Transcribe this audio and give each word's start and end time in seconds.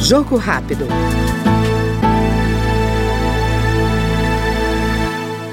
Jogo 0.00 0.36
rápido. 0.36 0.86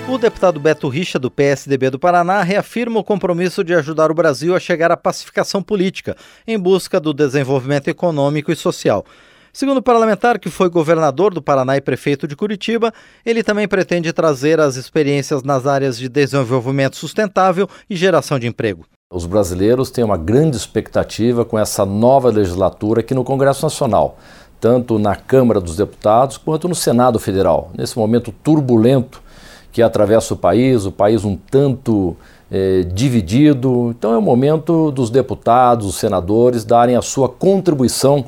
O 0.07 0.17
deputado 0.19 0.59
Beto 0.59 0.87
Richa, 0.87 1.17
do 1.17 1.31
PSDB 1.31 1.89
do 1.89 1.97
Paraná, 1.97 2.43
reafirma 2.43 2.99
o 2.99 3.03
compromisso 3.03 3.63
de 3.63 3.73
ajudar 3.73 4.11
o 4.11 4.13
Brasil 4.13 4.55
a 4.55 4.59
chegar 4.59 4.91
à 4.91 4.97
pacificação 4.97 5.63
política, 5.63 6.15
em 6.45 6.59
busca 6.59 6.99
do 6.99 7.15
desenvolvimento 7.15 7.87
econômico 7.87 8.51
e 8.51 8.55
social. 8.55 9.03
Segundo 9.51 9.77
o 9.77 9.83
parlamentar, 9.83 10.37
que 10.37 10.51
foi 10.51 10.69
governador 10.69 11.33
do 11.33 11.41
Paraná 11.41 11.77
e 11.77 11.81
prefeito 11.81 12.27
de 12.27 12.35
Curitiba, 12.35 12.93
ele 13.25 13.41
também 13.41 13.67
pretende 13.67 14.13
trazer 14.13 14.59
as 14.59 14.75
experiências 14.75 15.41
nas 15.41 15.65
áreas 15.65 15.97
de 15.97 16.07
desenvolvimento 16.07 16.95
sustentável 16.95 17.67
e 17.89 17.95
geração 17.95 18.37
de 18.37 18.45
emprego. 18.45 18.85
Os 19.13 19.27
brasileiros 19.27 19.91
têm 19.91 20.03
uma 20.03 20.17
grande 20.17 20.57
expectativa 20.57 21.45
com 21.45 21.59
essa 21.59 21.85
nova 21.85 22.31
legislatura 22.31 23.01
aqui 23.01 23.13
no 23.13 23.23
Congresso 23.23 23.63
Nacional, 23.63 24.17
tanto 24.59 24.97
na 24.97 25.15
Câmara 25.15 25.61
dos 25.61 25.75
Deputados 25.75 26.35
quanto 26.35 26.67
no 26.67 26.73
Senado 26.73 27.19
Federal. 27.19 27.69
Nesse 27.77 27.95
momento 27.95 28.33
turbulento 28.43 29.21
que 29.71 29.83
atravessa 29.83 30.33
o 30.33 30.37
país, 30.37 30.87
o 30.87 30.91
país 30.91 31.23
um 31.23 31.35
tanto 31.35 32.17
é, 32.49 32.81
dividido. 32.81 33.93
Então 33.95 34.13
é 34.13 34.17
o 34.17 34.21
momento 34.21 34.89
dos 34.89 35.11
deputados, 35.11 35.85
dos 35.85 35.97
senadores 35.97 36.65
darem 36.65 36.95
a 36.95 37.01
sua 37.03 37.29
contribuição 37.29 38.25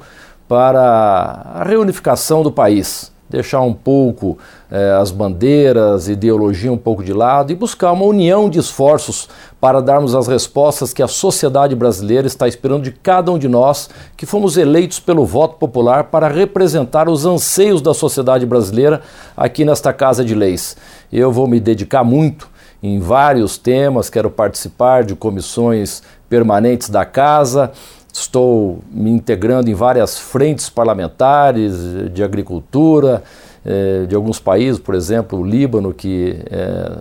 para 0.48 1.52
a 1.56 1.64
reunificação 1.64 2.44
do 2.44 2.52
país. 2.52 3.12
Deixar 3.28 3.62
um 3.62 3.74
pouco 3.74 4.38
é, 4.70 4.92
as 5.02 5.10
bandeiras, 5.10 6.08
ideologia 6.08 6.72
um 6.72 6.78
pouco 6.78 7.04
de 7.04 7.12
lado 7.12 7.52
e 7.52 7.56
buscar 7.56 7.92
uma 7.92 8.06
união 8.06 8.48
de 8.50 8.60
esforços 8.60 9.28
para 9.60 9.82
darmos 9.82 10.14
as 10.14 10.28
respostas 10.28 10.94
que 10.94 11.02
a 11.02 11.08
sociedade 11.08 11.76
brasileira 11.76 12.28
está 12.28 12.48
esperando 12.48 12.84
de 12.84 12.92
cada 12.92 13.32
um 13.32 13.40
de 13.40 13.48
nós, 13.48 13.90
que 14.16 14.28
fomos 14.28 14.58
eleitos 14.58 15.00
pelo 15.00 15.26
voto 15.26 15.58
popular 15.58 16.06
para 16.06 16.28
representar 16.28 17.10
os 17.10 17.26
anseios 17.26 17.82
da 17.82 17.96
sociedade 17.96 18.46
brasileira 18.46 19.02
aqui 19.36 19.66
nesta 19.66 19.92
Casa 19.92 20.24
de 20.24 20.36
Leis. 20.36 20.78
Eu 21.12 21.32
vou 21.32 21.48
me 21.48 21.60
dedicar 21.60 22.04
muito 22.04 22.48
em 22.84 23.00
vários 23.00 23.58
temas, 23.58 24.08
quero 24.08 24.30
participar 24.30 25.04
de 25.04 25.16
comissões 25.16 26.04
permanentes 26.30 26.90
da 26.90 27.04
casa, 27.04 27.72
estou 28.20 28.80
me 28.90 29.12
integrando 29.12 29.70
em 29.70 29.74
várias 29.74 30.18
frentes 30.18 30.70
parlamentares 30.70 31.74
de 32.14 32.24
agricultura, 32.24 33.22
eh, 33.66 34.06
de 34.08 34.16
alguns 34.16 34.40
países, 34.40 34.80
por 34.80 34.96
exemplo, 34.96 35.40
o 35.40 35.46
Líbano, 35.46 35.94
que 35.94 36.40
é, 36.50 36.98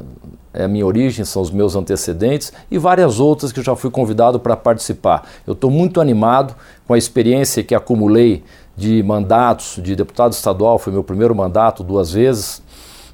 é 0.52 0.64
a 0.64 0.68
minha 0.68 0.84
origem, 0.84 1.24
são 1.24 1.40
os 1.40 1.52
meus 1.52 1.76
antecedentes, 1.76 2.52
e 2.68 2.78
várias 2.78 3.20
outras 3.20 3.52
que 3.52 3.62
já 3.62 3.76
fui 3.76 3.90
convidado 3.90 4.40
para 4.40 4.56
participar. 4.56 5.24
Eu 5.46 5.52
estou 5.52 5.70
muito 5.70 6.00
animado 6.00 6.56
com 6.84 6.94
a 6.94 6.98
experiência 6.98 7.62
que 7.62 7.76
acumulei 7.76 8.42
de 8.76 9.00
mandatos 9.04 9.80
de 9.80 9.94
deputado 9.94 10.32
estadual, 10.32 10.80
foi 10.80 10.92
meu 10.92 11.04
primeiro 11.04 11.32
mandato 11.32 11.84
duas 11.84 12.10
vezes, 12.10 12.60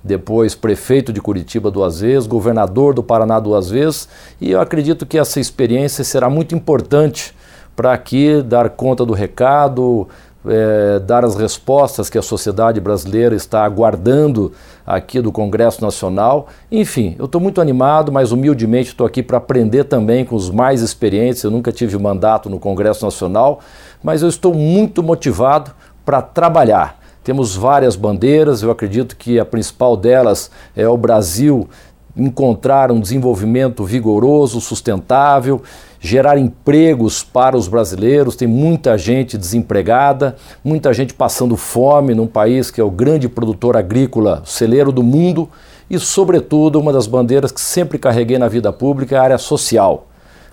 depois 0.03 0.55
prefeito 0.55 1.13
de 1.13 1.21
Curitiba 1.21 1.71
duas 1.71 2.01
vezes, 2.01 2.27
governador 2.27 2.95
do 2.95 3.03
Paraná 3.03 3.39
duas 3.39 3.69
vezes, 3.69 4.09
e 4.41 4.53
eu 4.53 4.59
acredito 4.59 5.05
que 5.05 5.19
essa 5.19 5.39
experiência 5.39 6.03
será 6.03 6.31
muito 6.31 6.55
importante 6.55 7.35
para 7.81 7.95
aqui 7.95 8.43
dar 8.43 8.69
conta 8.69 9.07
do 9.07 9.15
recado, 9.15 10.07
é, 10.47 10.99
dar 10.99 11.25
as 11.25 11.35
respostas 11.35 12.11
que 12.11 12.19
a 12.19 12.23
sociedade 12.23 12.79
brasileira 12.79 13.35
está 13.35 13.65
aguardando 13.65 14.53
aqui 14.87 15.19
do 15.19 15.33
Congresso 15.33 15.81
Nacional. 15.81 16.49
Enfim, 16.71 17.17
eu 17.19 17.25
estou 17.25 17.41
muito 17.41 17.59
animado, 17.59 18.13
mas 18.13 18.33
humildemente 18.33 18.91
estou 18.91 19.07
aqui 19.07 19.23
para 19.23 19.39
aprender 19.39 19.85
também 19.85 20.27
com 20.27 20.37
os 20.37 20.51
mais 20.51 20.83
experientes. 20.83 21.43
Eu 21.43 21.51
nunca 21.51 21.73
tive 21.73 21.97
mandato 21.97 22.51
no 22.51 22.59
Congresso 22.59 23.03
Nacional, 23.03 23.61
mas 24.03 24.21
eu 24.21 24.29
estou 24.29 24.53
muito 24.53 25.03
motivado 25.03 25.71
para 26.05 26.21
trabalhar. 26.21 27.01
Temos 27.25 27.57
várias 27.57 27.97
bandeiras, 27.97 28.63
eu 28.63 28.71
acredito 28.71 29.17
que 29.17 29.41
a 29.41 29.45
principal 29.47 29.97
delas 29.97 30.51
é 30.77 30.87
o 30.87 30.99
Brasil 30.99 31.67
encontrar 32.17 32.91
um 32.91 33.01
desenvolvimento 33.01 33.85
vigoroso, 33.85 34.61
sustentável 34.61 35.63
gerar 36.01 36.39
empregos 36.39 37.23
para 37.23 37.57
os 37.57 37.69
brasileiros. 37.69 38.35
Tem 38.35 38.49
muita 38.49 38.97
gente 38.97 39.37
desempregada, 39.37 40.37
muita 40.65 40.93
gente 40.95 41.13
passando 41.13 41.57
fome 41.57 42.15
num 42.15 42.27
país 42.27 42.71
que 42.71 42.81
é 42.81 42.85
o 42.85 42.91
grande 42.91 43.29
produtor 43.29 43.77
agrícola 43.77 44.43
celeiro 44.47 44.91
do 44.91 45.03
mundo 45.03 45.49
e, 45.89 45.99
sobretudo, 45.99 46.81
uma 46.81 46.93
das 46.93 47.07
bandeiras 47.07 47.53
que 47.53 47.61
sempre 47.61 47.99
carreguei 47.99 48.39
na 48.39 48.49
vida 48.49 48.73
pública 48.73 49.17
é 49.17 49.19
a 49.19 49.23
área 49.23 49.39
social. 49.39 50.07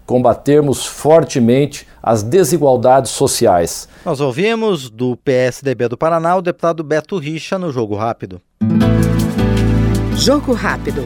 Combatermos 0.05 0.85
fortemente 0.85 1.87
as 2.01 2.23
desigualdades 2.23 3.11
sociais. 3.11 3.89
Nós 4.05 4.21
ouvimos 4.21 4.89
do 4.89 5.17
PSDB 5.17 5.89
do 5.89 5.97
Paraná 5.97 6.35
o 6.37 6.41
deputado 6.41 6.83
Beto 6.83 7.17
Richa 7.17 7.59
no 7.59 7.71
Jogo 7.71 7.95
Rápido. 7.95 8.41
Jogo 10.17 10.55
rápido. 10.55 11.03